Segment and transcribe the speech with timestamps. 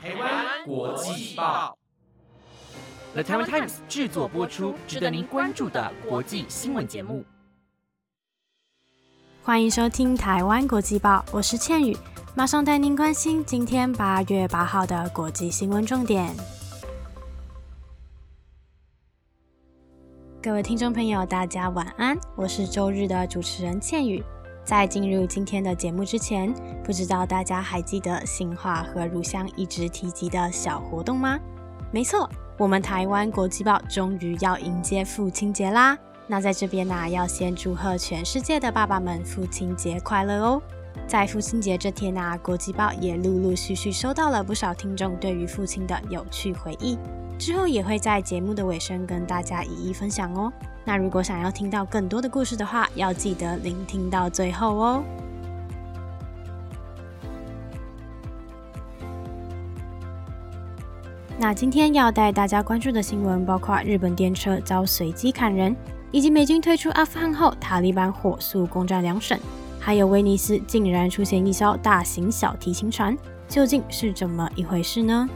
[0.00, 1.76] 台湾国际报
[3.14, 7.24] ，The Taiwan Times 制作播出，值得您关注的国际新闻节目。
[9.42, 11.96] 欢迎收听台湾国际报，我是倩宇，
[12.36, 16.32] 马上带您关心今天八月八号的国际新闻重点。
[20.40, 24.22] 各位听众朋友，大家晚安，我是周日的主持人倩宇。
[24.68, 26.52] 在进入今天的节目之前，
[26.84, 31.38] 不知道大家还记得新化和乳香一直提及的小活动吗？
[31.90, 32.28] 没错，
[32.58, 35.96] 我们台湾国际报终于要迎接父亲节啦！
[36.26, 40.60] 那在这边呢，要先祝贺全世界的爸爸们父亲节快乐哦！
[41.06, 46.98] 在父亲节这天呢，国际报也陆陆续续收到了不少听众对于父亲的有趣回忆，
[47.38, 50.52] 之后也会在节目的尾声跟大家一一分享哦。
[50.84, 55.02] 那如果想要听到更多的故事的话，要记得聆听到最后哦。
[61.40, 65.76] 那今天要带大家关注的新闻包括日本电车遭随机砍人，
[66.10, 69.38] 以及美军退出阿富汗后塔利班火速攻占两省，
[69.88, 73.16] 还有威尼斯竟然出现一艘大型小提琴船，
[73.48, 75.26] 究竟是怎么一回事呢？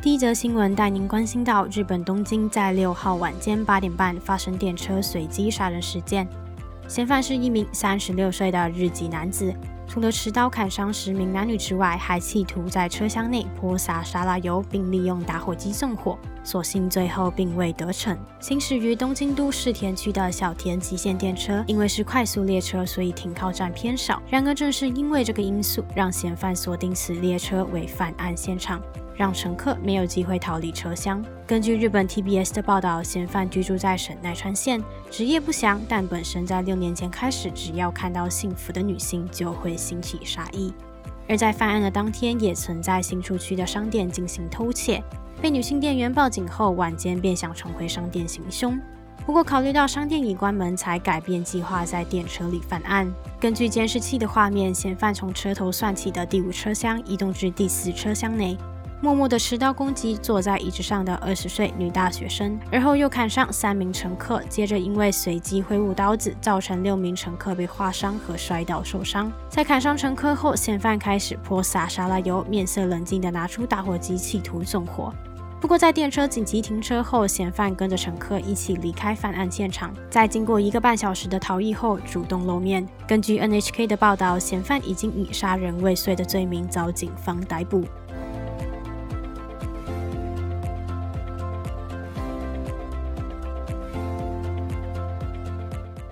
[0.00, 6.26] 第一则新闻带您关心到，日本东京在六号晚间八点半发生电车随机杀人事件，
[6.88, 9.54] 嫌犯是一名三十六岁的日籍男子，
[9.86, 18.18] 除了持刀砍伤十名男女之外，还企图在车厢内泼洒沙拉油，并利用打火机纵火，所幸最后并未得逞。
[18.40, 24.22] 行驶于东京都世田区的小田急线电车，因为是快速列车，所以停靠站偏少。
[24.28, 28.80] 然而正是因为这个因素，让嫌犯锁定此列车为犯案现场。
[29.16, 31.22] 让乘客没有机会逃离车厢。
[31.46, 40.72] 根据日本 TBS 的报道，嫌犯居住在神奈川县，职业不详，但本身在六年前开始，只要看到幸福的女性就会兴起杀意。
[41.30, 45.00] 而在犯案的当天，也曾在新出区的商店进行偷窃，
[45.40, 48.76] 被女性店员报警后，晚间便想重回商店行凶。
[49.24, 53.08] 不过考虑到商店已关门，才改变计划，在电车里犯案。
[53.38, 58.58] 根据监视器的画面，嫌犯从车头算起的第五车厢移动至第四车厢内。
[59.02, 69.32] 默默的持刀攻击坐在椅子上的二十岁女大学生，而后又砍伤三名乘客，接着因为随机挥舞刀子，造成六名乘客被划伤和摔倒受伤。
[69.48, 75.10] 在砍伤乘客后，嫌犯开始泼洒沙拉油，面色冷静的拿出打火机企图纵火。
[75.62, 82.86] 不过在电车紧急停车后，嫌犯跟着乘客一起离开犯案现场，在经过一个半小时的逃逸后，主动露面。
[83.06, 87.82] 根据 NHK 的报道，嫌犯已经以杀人未遂的罪名遭警方逮捕。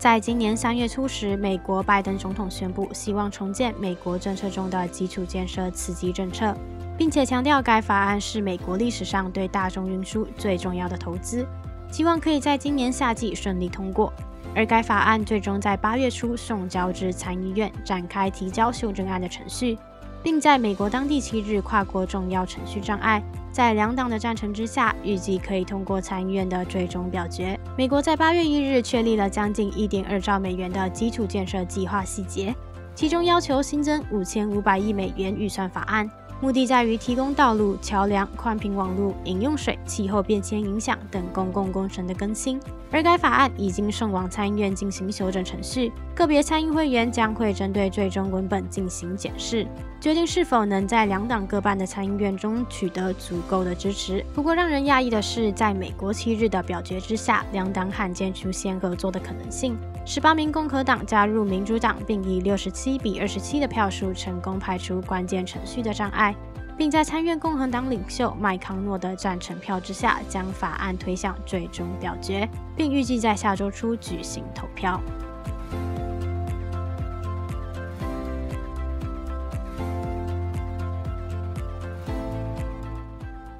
[0.00, 6.56] 在今年三月初时，美国拜登总统宣布希望重建美国政策中的基础建设刺激政策，
[6.96, 11.46] 并且强调该法案是美国历史上对大众运输最重要的投资，
[11.92, 14.10] 希望可以在今年夏季顺利通过。
[14.54, 19.76] 而该法案最终在八月初送交至参议院，展开提交修正案的程序。
[20.22, 27.58] 并在美国当地七日跨过重要程序障碍，在两党的赞成之下，预计可以通过参议院的最终表决。
[27.80, 32.54] 美国在八月一日确立了将近一点二兆美元的基础建设计划细节，
[32.94, 36.06] 其中要求新增五千五百亿美元预算法案。
[36.42, 42.60] 目的在于提供道路、桥梁、宽频网络、饮用水、气候变迁影响等公共工程的更新。
[42.90, 49.66] 而该法案已经送往参议院进行修正程序，个别参议会员将会针对最终文本进行检视，
[50.00, 54.24] 决定是否能在两党各半的参议院中取得足够的支持。
[54.32, 59.76] 不过，让人讶异的是，在美国七日的表决之下，两党罕见出现合作的可能性。
[60.06, 66.34] 十八名共和党加入民主党，并以六十七比二十七的票数成功排除关键程序的障碍，
[66.78, 74.98] 并在参院共和党领袖麦康诺的赞成票之下，将法案推向最终表决，并预计在下周初举行投票。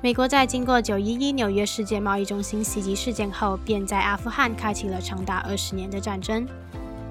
[0.03, 6.49] 美国在经过九一一纽约世界贸易中心袭击事件后，便在阿富汗开启了长达二十年的战争。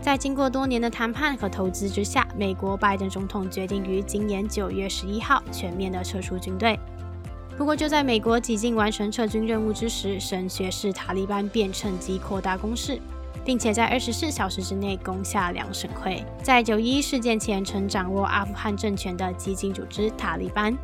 [0.02, 6.80] 在经过多年的谈判和投资之下，美国拜登总统决定于今年九月十一号全面的撤出军队。
[7.56, 13.00] 不过，就在美国几近完成撤军任务之时，神学士塔利班便趁机扩大攻势，
[13.46, 16.26] 并且在二十四小时之内攻下两省会。
[16.42, 20.76] 在九一一事件前曾掌握阿富汗政权的激进组织塔利班。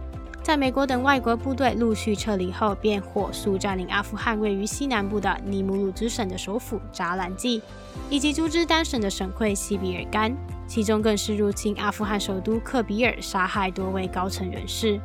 [0.46, 7.64] 在美国等外国部队陆续撤离后，便火速占领阿富汗位于西南部的尼姆鲁兹省的首府扎兰季，
[8.12, 10.32] 以及组织单省的省会西比尔干，
[10.68, 15.02] 其中更是入侵阿富汗首都克比尔，杀害多位高层人士。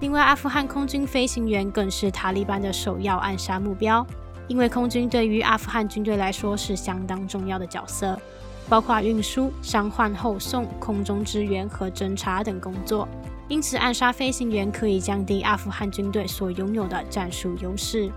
[0.00, 4.04] 另外，阿富汗空军飞行员更是塔利班的首要暗杀目标，
[4.48, 8.20] 因为空军对于阿富汗军队来说是相当重要的角色，
[8.70, 13.06] 包括运输、伤患后送、空中支援和侦察等工作。
[13.48, 18.10] 因此，暗杀飞行员可以降低阿富汗军队所拥有的战术优势。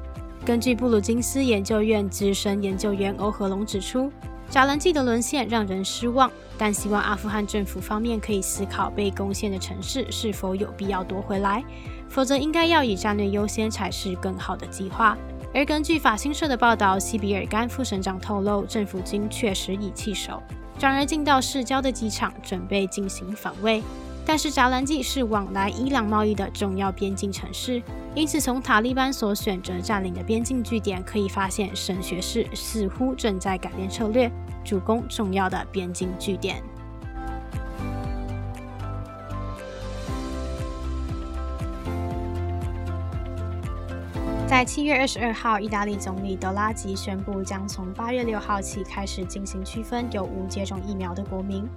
[0.45, 4.11] 根据布鲁金斯研究院资深研究员欧和龙指出。
[4.49, 11.63] 扎兰季的沦陷让人失望，但希望阿富汗政府方面可以思考被攻陷的城市是否有必要夺回来，
[12.07, 15.17] 否则应该要以战略优先才是更好的计划。
[15.53, 20.41] 而根据法新社的报道，西比尔甘副省长透露，政府军确实已弃守，
[20.79, 23.83] 转而进到市郊的机场，准备进行防卫。
[24.25, 27.83] 但是扎兰季是往来伊朗贸易的重要边境城市，
[28.15, 34.31] 因此从塔利班所选择占领的边境据点可以发现，神学士似乎正在改变策略，
[34.63, 36.63] 主攻重要的边境据点。
[44.45, 51.67] 在七月二十二号，意大利总理德拉吉宣布，将从八月六号起开始进行区分有无接种疫苗的国民。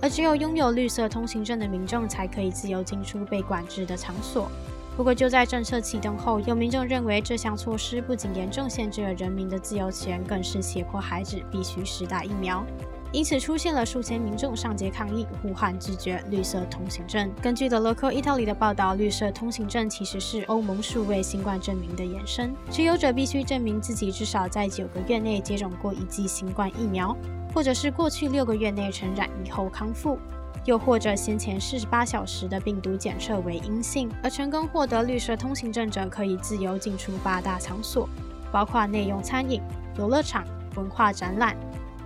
[0.00, 4.50] 而只有拥有绿色通行证的民众才可以自由进出被管制的场所。
[4.96, 12.64] 不过，就在政策启动后，有民众认为这项措施不仅严重限制了人民的自由权，更是胁迫孩子必须施打疫苗。
[13.14, 17.30] 因此，出现了数千民众上街抗议，呼喊拒绝绿色通行证。
[17.40, 27.16] 根据 The Local Italy 的报道，绿色通行证其实是欧盟数位新冠证明的延伸，持有者必须证明自己至少在九个月内接种过一剂新冠疫苗。
[27.54, 30.18] 或者是过去六个月内承染以后康复，
[30.64, 38.08] 又或者先前四十八小时的病毒检测为阴性，而成功获得绿色通行证者可以自由进出八大场所，
[38.50, 39.62] 包括内用餐饮、
[39.98, 40.44] 游乐场、
[40.74, 41.56] 文化展览、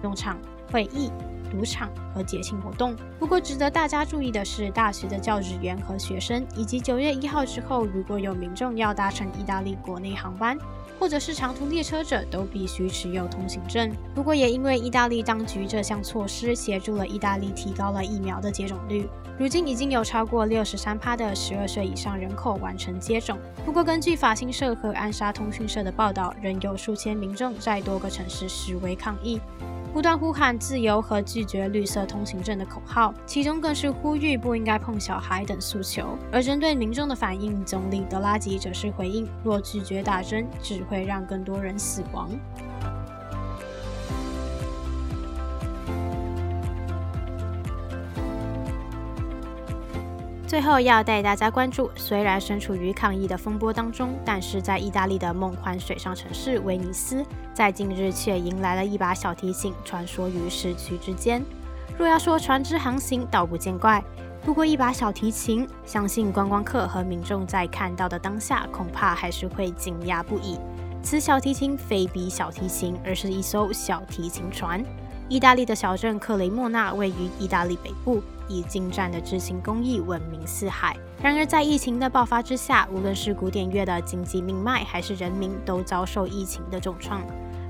[0.02, 0.36] 农场、
[0.70, 1.10] 会议。
[1.50, 2.94] 赌场和节庆活动。
[3.18, 10.58] 不过，值得大家注意的是，大学的教职员和学生，以及九月一号之后，如果有民众要搭乘意大利国内航班，
[11.00, 13.90] 或者是长途列车者，都必须持有通行证。
[14.14, 19.08] 不过，也因为意大利当局这项措施，协助了意大利提高了疫苗的接种率。
[19.38, 23.38] 如今已经有超过六十三趴的十二岁以上人口完成接种。
[23.64, 29.40] 不过，根据法新社和安莎通讯社的报道，仍有数千民众在多个城市示威抗议。
[29.98, 36.16] 不断呼喊自由和拒绝绿色通行证的口号，其中更是呼吁不应该碰小孩等诉求。
[36.30, 42.30] 而针对民众的反应，总理德拉吉则是回应：若拒绝打针，只会让更多人死亡。
[50.48, 57.22] 最后要带大家关注，虽然身处于抗议的风波当中，但是在意大利的梦幻水上城市威尼斯，
[57.52, 61.44] 在近日却迎来了一把小提琴穿梭于市区之间。
[61.98, 64.02] 若要说船只航行，倒不见怪。
[64.42, 70.58] 不过一把小提琴，相信观光客和民众在看到的当下，恐怕还是会惊讶不已。
[71.02, 74.82] 此小提琴非比小提琴，而是一艘小提琴船。
[75.28, 78.22] 意大利的小镇克雷莫纳位于意大利北部。
[78.48, 80.96] 以精湛的制琴工艺闻名四海。
[81.22, 87.20] 然而，在疫情的爆发之下，无论是古典乐的经济命脉，还是人民，都遭受疫情的重创。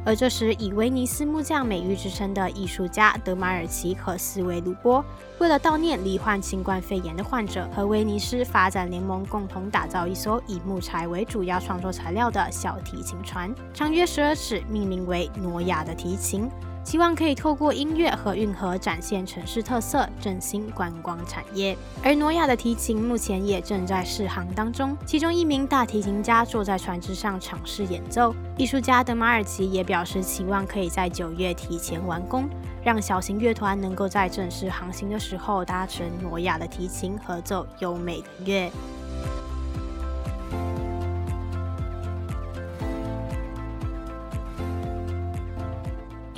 [0.07, 5.05] 而这时，以威尼斯木匠美誉之称的艺术家德马尔奇和斯维鲁波，
[5.39, 16.49] 为了悼念罹患新冠肺炎的患者，和威尼斯发展联盟共同打造一艘以木材为主要创作材料的小提琴船，长约十二尺，命名为诺亚的提琴。
[16.85, 21.77] 希望可以透过音乐和运河展现城市特色，振兴观光产业。
[22.03, 28.35] 而诺亚的提琴目前也正在试航当中，其中一名大提琴家坐在船只上尝试演奏。
[28.56, 32.49] 艺术家德马尔奇也表示，期望可以在九月提前完工，
[32.82, 38.73] 让小型乐团能够在正式航行的时候搭乘诺亚的提琴合奏优美的乐。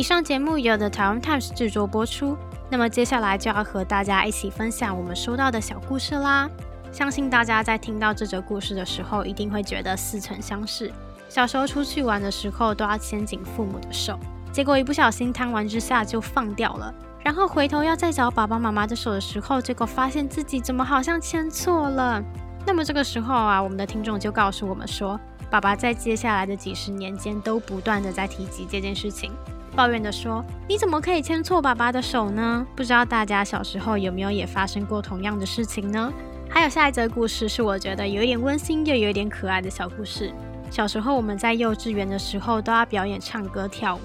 [0.01, 2.35] 以上节目由 The Taiwan Times 制作播出。
[2.71, 6.49] 那么接下来就要和大家一起分享我们收到的小故事啦。
[6.91, 10.91] 相信大家在听到这则故事的时候，一定会觉得似曾相识。
[11.29, 14.19] 小时候出去玩的时候，都要牵紧父母的手，
[14.51, 16.95] 结果一不小心贪玩之下就放掉了。
[17.23, 22.25] 然后回头要再找爸爸妈妈的手的时候，结果发现自己怎么好像牵错了。
[22.65, 29.31] 那么这个时候啊，我们的听众就告诉我们说，爸爸在接下来的几十年间都不断的在提及这件事情。
[29.77, 32.67] 抱怨的说：“你怎么可以牵错爸爸的手呢？
[32.77, 36.13] 不知道大家小时候有没有也发生过同样的事情呢？
[36.49, 40.33] 还有下一则故事是我觉得有一点温馨又有一点可爱的小故事。
[40.71, 44.01] 小时候我们在幼稚园的时候都要表演唱歌跳舞，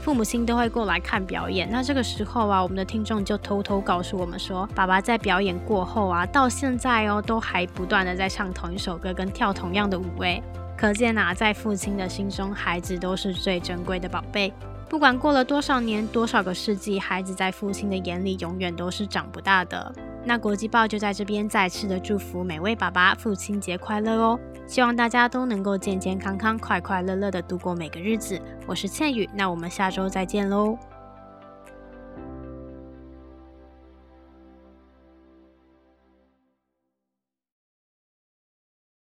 [0.00, 1.68] 父母亲都会过来看表演。
[1.70, 10.42] 那这个时候啊，我们的听众就偷偷告诉我们说，爸爸在表演过后啊，到现在哦都还不断的在唱同一首歌跟跳同样的舞诶。
[10.76, 14.52] 可见啊，在父亲的心中，孩子都是最珍贵的宝贝。
[14.90, 19.94] 不管过了多少年、多少个世纪，孩子在父亲的眼里永远都是长不大的。
[20.24, 24.40] 那国际报就在这边再次的祝福每位爸爸父亲节快乐哦！
[24.66, 28.38] 希望大家都能够健健康康、快快乐乐的度过每个日子。
[28.66, 30.76] 我是倩宇，那我们下周再见喽。